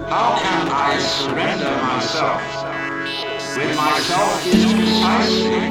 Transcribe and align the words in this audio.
How 0.10 0.40
can 0.40 0.68
I 0.70 1.00
surrender 1.00 1.72
myself 1.82 2.42
with 3.58 3.76
myself 3.76 4.46
is 4.48 4.74
precisely 4.74 5.68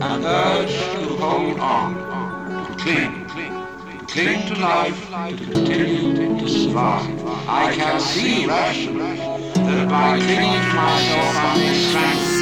and 0.00 0.24
urge 0.24 0.76
to 0.92 1.16
hold 1.16 1.58
on, 1.58 1.94
to 2.66 2.82
cling, 2.82 3.26
to 3.26 4.06
cling 4.06 4.46
to 4.48 4.60
life, 4.60 5.08
to 5.10 5.36
continue 5.36 6.38
to 6.38 6.48
survive? 6.48 7.26
I 7.48 7.74
can 7.74 8.00
see 8.00 8.46
rationally 8.46 9.16
that 9.16 9.88
by 9.88 10.18
clinging 10.18 10.62
to 10.68 10.74
myself 10.74 11.36
I 11.36 11.58
may 11.58 11.74
strengthen 11.88 12.35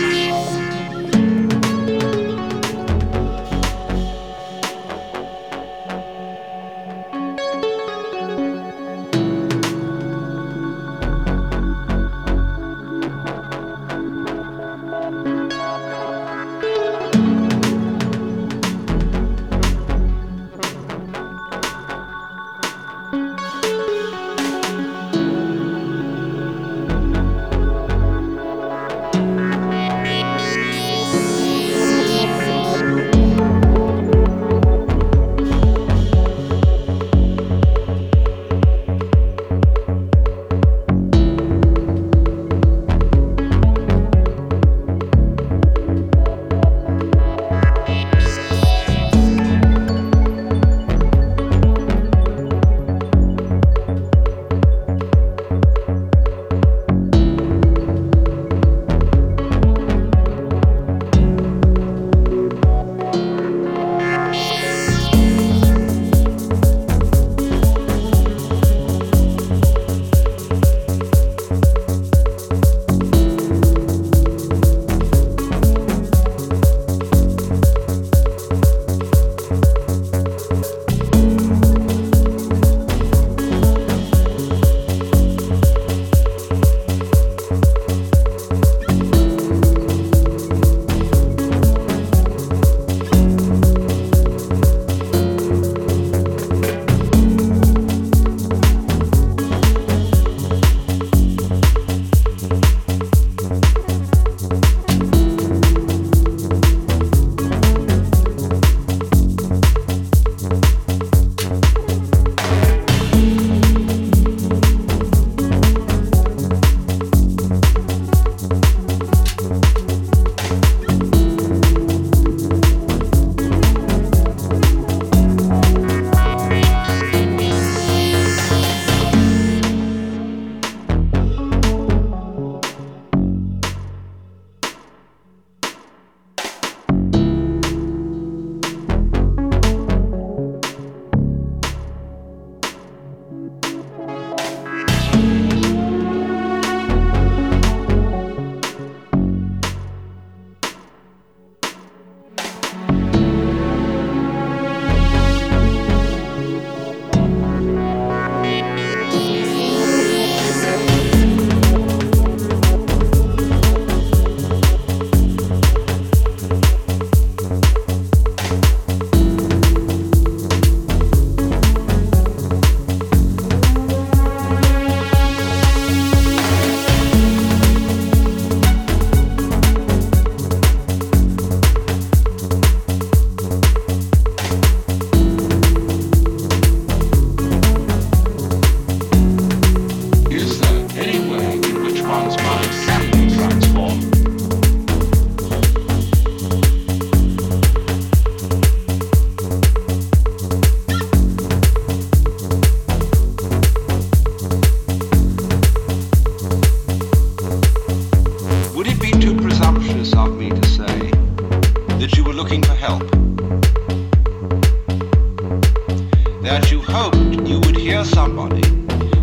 That 216.43 216.70
you 216.70 216.81
hoped 216.81 217.49
you 217.49 217.61
would 217.61 217.76
hear 217.76 218.05
somebody 218.05 218.67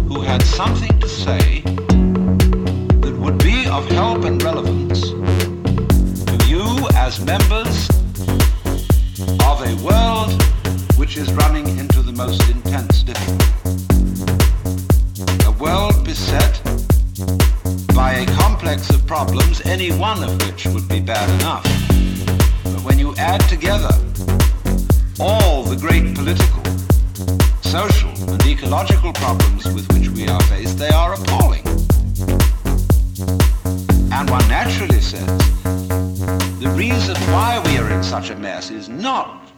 who 0.07 0.21
had 0.21 0.41
something 0.44 1.00
to 1.00 1.07
say 1.07 1.62
that 3.01 3.15
would 3.19 3.38
be 3.39 3.68
of 3.68 3.88
help 3.89 4.23
and 4.25 4.41
relevance 4.44 5.01
to 6.29 6.38
you 6.47 6.88
as 6.95 7.23
members 7.25 7.89
of 9.45 9.62
a 9.62 9.75
world 9.83 10.31
which 10.97 11.17
is 11.17 11.31
running 11.33 11.67
into 11.77 12.01
the 12.01 12.13
most 12.13 12.47
intense 12.50 13.03
difficulty. 13.03 13.45
A 15.45 15.51
world 15.63 16.03
beset 16.06 16.62
by 17.94 18.13
a 18.13 18.25
complex 18.38 18.89
of 18.89 19.06
problems, 19.06 19.62
any 19.65 19.91
one 19.91 20.24
of 20.24 20.31
which 20.45 20.65
would 20.67 20.88
be 20.88 21.00
bad 21.00 21.29
enough. 21.39 21.60
Add 23.21 23.41
together 23.41 23.94
all 25.19 25.62
the 25.62 25.77
great 25.79 26.15
political, 26.15 26.63
social 27.62 28.09
and 28.31 28.44
ecological 28.47 29.13
problems 29.13 29.63
with 29.75 29.88
which 29.94 30.09
we 30.09 30.27
are 30.27 30.41
faced, 30.45 30.79
they 30.79 30.89
are 30.89 31.13
appalling. 31.13 31.65
And 34.12 34.27
one 34.27 34.45
naturally 34.50 35.00
says, 35.00 35.27
the 36.59 36.73
reason 36.75 37.15
why 37.31 37.62
we 37.63 37.77
are 37.77 37.91
in 37.91 38.03
such 38.03 38.31
a 38.31 38.35
mess 38.35 38.71
is 38.71 38.89
not 38.89 39.51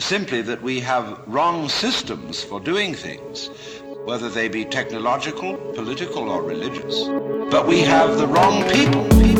simply 0.00 0.42
that 0.42 0.60
we 0.60 0.80
have 0.80 1.22
wrong 1.28 1.68
systems 1.68 2.42
for 2.42 2.58
doing 2.58 2.92
things, 2.92 3.50
whether 4.04 4.28
they 4.28 4.48
be 4.48 4.64
technological, 4.64 5.56
political, 5.74 6.28
or 6.28 6.42
religious, 6.42 7.04
but 7.52 7.68
we 7.68 7.82
have 7.82 8.18
the 8.18 8.26
wrong 8.26 8.68
people. 8.68 9.31